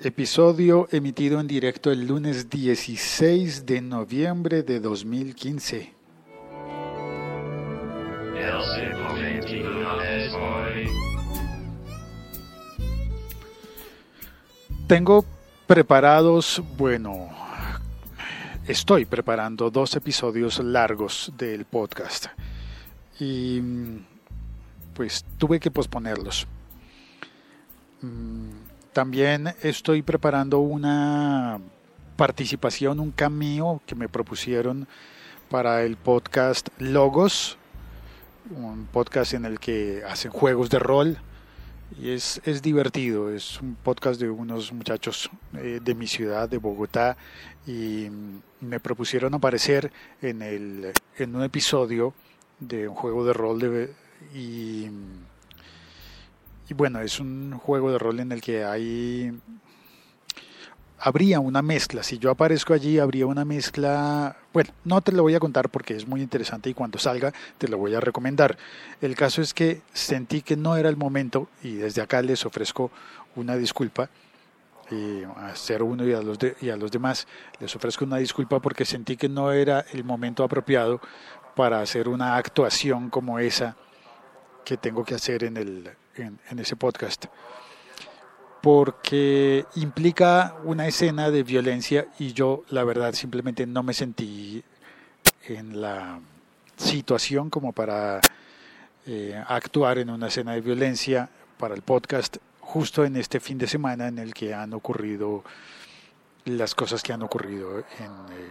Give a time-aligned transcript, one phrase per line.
[0.00, 5.92] Episodio emitido en directo el lunes 16 de noviembre de 2015.
[14.86, 15.24] Tengo
[15.66, 17.30] preparados, bueno,
[18.68, 22.26] estoy preparando dos episodios largos del podcast
[23.18, 23.60] y
[24.94, 26.46] pues tuve que posponerlos.
[28.98, 31.60] También estoy preparando una
[32.16, 34.88] participación, un cameo que me propusieron
[35.48, 37.58] para el podcast Logos,
[38.50, 41.16] un podcast en el que hacen juegos de rol
[41.96, 46.58] y es, es divertido, es un podcast de unos muchachos eh, de mi ciudad, de
[46.58, 47.16] Bogotá,
[47.68, 48.08] y
[48.60, 52.14] me propusieron aparecer en, el, en un episodio
[52.58, 53.94] de un juego de rol de,
[54.34, 54.88] y,
[56.68, 59.32] y bueno, es un juego de rol en el que hay
[60.98, 62.02] habría una mezcla.
[62.02, 64.36] Si yo aparezco allí, habría una mezcla.
[64.52, 67.68] Bueno, no te lo voy a contar porque es muy interesante y cuando salga te
[67.68, 68.58] lo voy a recomendar.
[69.00, 72.90] El caso es que sentí que no era el momento y desde acá les ofrezco
[73.36, 74.10] una disculpa.
[74.90, 77.26] Y a ser uno y a, los y a los demás
[77.60, 81.00] les ofrezco una disculpa porque sentí que no era el momento apropiado
[81.54, 83.76] para hacer una actuación como esa
[84.64, 87.26] que tengo que hacer en, el, en ese podcast
[88.60, 94.62] porque implica una escena de violencia y yo la verdad simplemente no me sentí
[95.46, 96.20] en la
[96.76, 98.20] situación como para
[99.06, 103.66] eh, actuar en una escena de violencia para el podcast justo en este fin de
[103.66, 105.44] semana en el que han ocurrido
[106.44, 107.84] las cosas que han ocurrido en,
[108.36, 108.50] eh,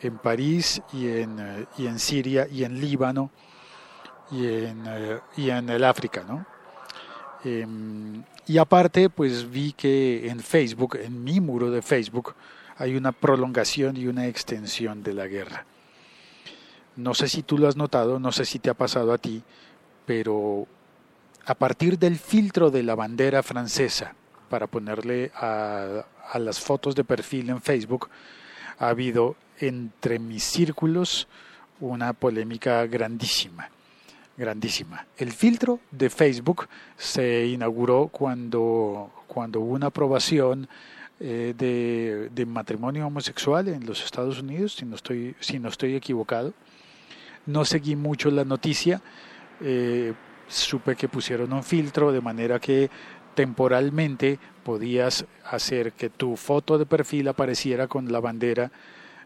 [0.00, 3.30] en París y en, eh, y en Siria y en Líbano
[4.30, 4.84] y en,
[5.36, 6.44] y en el África, ¿no?
[7.44, 12.34] Em, y aparte, pues vi que en Facebook, en mi muro de Facebook,
[12.76, 15.64] hay una prolongación y una extensión de la guerra.
[16.96, 19.42] No sé si tú lo has notado, no sé si te ha pasado a ti,
[20.06, 20.66] pero
[21.46, 24.14] a partir del filtro de la bandera francesa
[24.48, 28.08] para ponerle a, a las fotos de perfil en Facebook,
[28.78, 31.28] ha habido entre mis círculos
[31.80, 33.70] una polémica grandísima
[34.38, 35.06] grandísima.
[35.16, 40.68] El filtro de Facebook se inauguró cuando, cuando hubo una aprobación
[41.20, 41.52] eh,
[42.32, 46.54] de, matrimonio homosexual en los Estados Unidos, si no estoy, si no estoy equivocado.
[47.46, 49.02] No seguí mucho la noticia,
[49.60, 50.12] eh,
[50.46, 52.90] supe que pusieron un filtro de manera que
[53.34, 58.70] temporalmente podías hacer que tu foto de perfil apareciera con la bandera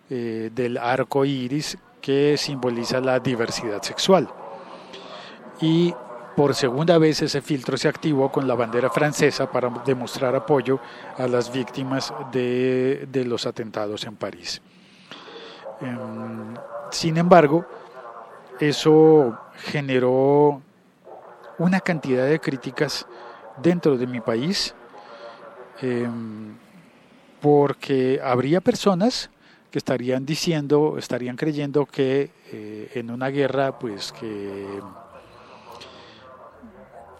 [0.09, 4.29] eh, del arco iris que simboliza la diversidad sexual
[5.63, 5.95] y
[6.37, 10.81] por segunda vez ese filtro se activó con la bandera francesa para demostrar apoyo
[11.17, 14.61] a las víctimas de, los atentados en París.
[15.81, 16.55] Em,
[16.91, 17.65] sin embargo,
[18.59, 20.61] eso generó
[21.59, 23.07] una cantidad de críticas
[23.63, 24.75] dentro de mi país,
[25.81, 26.57] em,
[27.41, 29.31] porque habría personas
[29.71, 34.81] que estarían diciendo, estarían creyendo que eh, en una guerra, pues que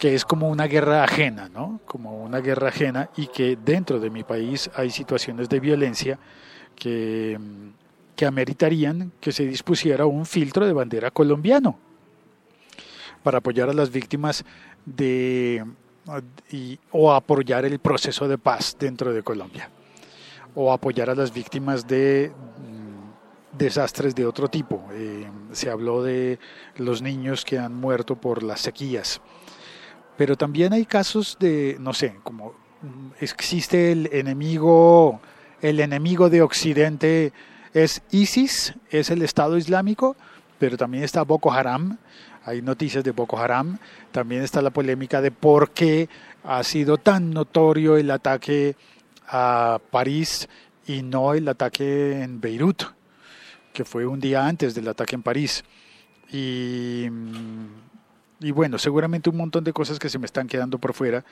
[0.03, 1.79] que es como una guerra ajena, ¿no?
[1.87, 6.19] Como una guerra ajena y que dentro de mi país hay situaciones de violencia
[6.75, 7.39] que,
[8.17, 11.79] que ameritarían que se dispusiera un filtro de bandera colombiano
[13.23, 14.45] para apoyar a las víctimas
[14.85, 15.65] de
[16.91, 19.71] o apoyar el proceso de paz dentro de Colombia
[20.57, 24.83] o apoyar a las víctimas de mm, desastres de otro tipo.
[24.95, 26.41] Eh, se habló de
[26.77, 29.21] los niños que han muerto por las sequías
[30.17, 32.55] pero también hay casos de, no sé, como
[33.21, 35.21] existe el enemigo,
[35.61, 37.33] el enemigo de Occidente
[37.75, 40.17] es ISIS, es el Estado Islámico,
[40.59, 41.99] pero también está Boko Haram,
[42.45, 43.79] hay noticias de Boko Haram,
[44.11, 46.09] también está la polémica de por qué
[46.45, 48.77] ha sido tan notorio el ataque
[49.29, 50.49] a París
[50.87, 52.83] y no el ataque en Beirut,
[53.73, 55.65] que fue un día antes del ataque en París.
[56.33, 57.07] Y
[58.43, 61.25] y bueno, seguramente un montón de cosas que se me están quedando por fuera,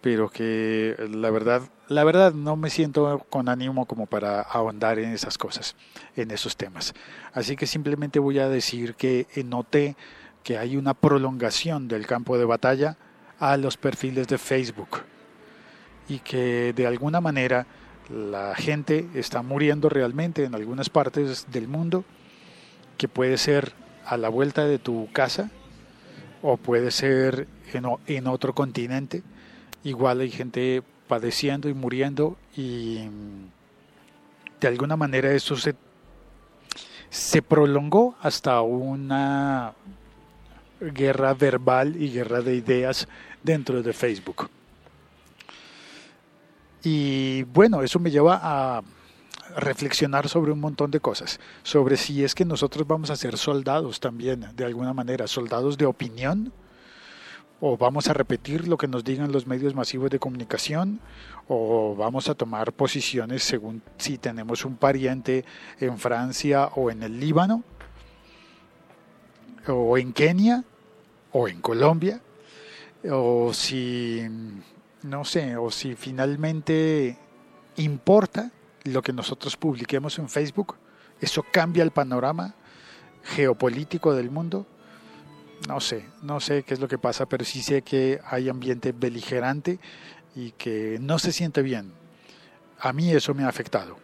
[0.00, 5.10] pero que la verdad, la verdad no me siento con ánimo como para ahondar en
[5.10, 5.76] esas cosas,
[6.14, 6.94] en esos temas.
[7.32, 9.96] Así que simplemente voy a decir que noté
[10.42, 12.96] que hay una prolongación del campo de batalla
[13.38, 15.02] a los perfiles de Facebook
[16.08, 17.66] y que de alguna manera
[18.10, 22.04] la gente está muriendo realmente en algunas partes del mundo,
[22.98, 23.72] que puede ser
[24.04, 25.50] a la vuelta de tu casa,
[26.46, 27.48] o puede ser
[28.06, 29.22] en, otro continente.
[29.82, 33.08] Igual hay gente padeciendo y muriendo y
[34.60, 35.74] de alguna manera eso se,
[37.08, 39.72] se prolongó hasta una
[40.80, 43.08] guerra verbal y guerra de ideas
[43.42, 44.50] dentro de Facebook.
[46.82, 48.82] Y bueno, eso me lleva a
[49.56, 54.00] reflexionar sobre un montón de cosas, sobre si es que nosotros vamos a ser soldados
[54.00, 56.52] también, de alguna manera, soldados de opinión,
[57.60, 61.00] o vamos a repetir lo que nos digan los medios masivos de comunicación,
[61.48, 65.44] o vamos a tomar posiciones según si tenemos un pariente
[65.80, 67.62] en Francia o en el Líbano,
[69.68, 70.64] o en Kenia,
[71.32, 72.20] o en Colombia,
[73.10, 74.22] o si,
[75.02, 77.18] no sé, o si finalmente
[77.76, 78.50] importa
[78.84, 80.76] lo que nosotros publiquemos en Facebook,
[81.20, 82.54] eso cambia el panorama
[83.24, 84.66] geopolítico del mundo.
[85.68, 88.92] No sé, no sé qué es lo que pasa, pero sí sé que hay ambiente
[88.92, 89.78] beligerante
[90.36, 91.92] y que no se siente bien.
[92.80, 93.96] A mí eso me ha afectado.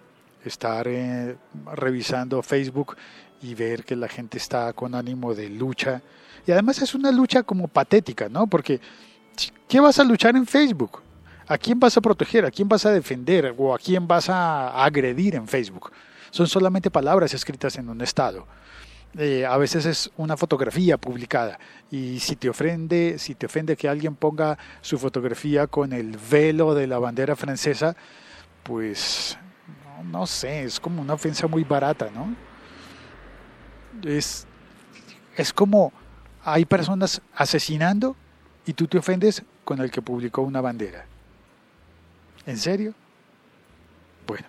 [0.45, 1.37] Estar eh,
[1.75, 2.97] revisando Facebook
[3.43, 6.01] y ver que la gente está con ánimo de lucha.
[6.47, 8.47] Y además es una lucha como patética, ¿no?
[8.47, 8.81] Porque
[9.69, 11.03] ¿qué vas a luchar en Facebook?
[11.51, 12.45] ¿A quién vas a proteger?
[12.45, 13.53] ¿A quién vas a defender?
[13.59, 15.91] ¿O a quién vas a agredir en Facebook?
[16.31, 18.47] Son solamente palabras escritas en un estado.
[19.19, 21.59] Eh, a veces es una fotografía publicada
[21.91, 26.73] y si te ofende si te ofende que alguien ponga su fotografía con el velo
[26.77, 27.97] de la bandera francesa
[28.63, 29.37] pues
[30.05, 32.37] no, no sé es como una ofensa muy barata no
[34.09, 34.47] es
[35.37, 35.93] es como
[36.45, 38.15] hay personas asesinando
[38.65, 41.10] y tú te ofendes con el que publicó una bandera
[42.51, 42.95] ¿En serio?
[44.27, 44.45] Bueno,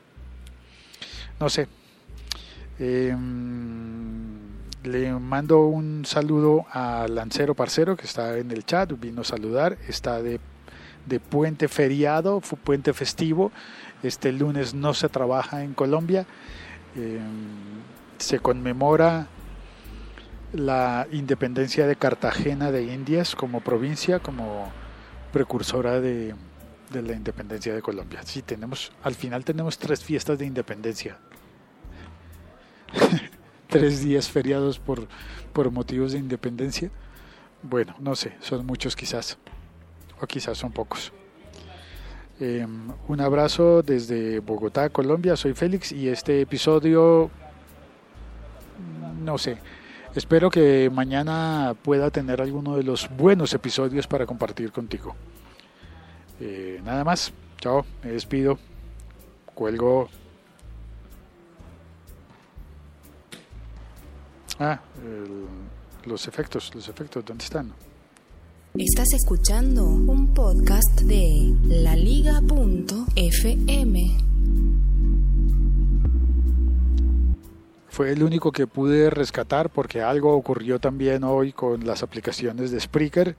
[1.39, 1.68] no sé.
[2.80, 4.39] Em,
[4.83, 9.77] le mando un saludo a Lancero Parcero que está en el chat, vino a saludar,
[9.88, 10.39] está de,
[11.30, 13.51] puente feriado, fue puente festivo.
[14.01, 16.25] Este lunes no se trabaja en Colombia.
[16.95, 17.83] Em,
[18.18, 19.27] se conmemora
[20.54, 24.71] la independencia de Cartagena de Indias como provincia, como
[25.31, 26.33] precursora de,
[26.92, 28.22] de la independencia de Colombia.
[28.24, 31.18] Sí, tenemos, al final tenemos tres fiestas de independencia.
[33.68, 35.08] tres días feriados por,
[35.54, 36.92] por motivos de independencia.
[37.64, 39.38] Bueno, no sé, son muchos quizás,
[40.20, 41.14] o quizás son pocos.
[42.40, 45.36] Em, un abrazo desde Bogotá, Colombia.
[45.36, 47.30] Soy Félix y este episodio,
[49.24, 49.58] no sé,
[50.16, 55.16] espero que mañana pueda tener alguno de los buenos episodios para compartir contigo.
[56.44, 58.58] Eh, nada más, chao, me despido,
[59.54, 60.10] cuelgo.
[64.60, 64.80] Ah,
[66.06, 67.72] los efectos, los efectos, ¿dónde están?
[68.74, 72.58] Estás escuchando un podcast de laliga.fm.
[77.90, 82.80] Fue el único que pude rescatar porque algo ocurrió también hoy con las aplicaciones de
[82.80, 83.36] Spreaker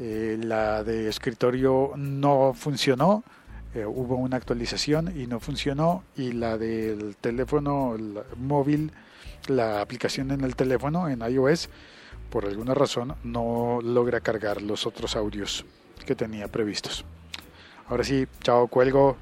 [0.00, 3.24] eh, la de escritorio no funcionó,
[3.74, 7.96] eh, hubo una actualización y no funcionó, y la del teléfono
[8.36, 8.92] móvil,
[9.48, 11.68] la aplicación en el teléfono, en iOS,
[12.30, 15.64] por alguna razón no logra cargar los otros audios
[16.06, 17.04] que tenía previstos.
[17.88, 19.16] Ahora sí, chao, cuelgo.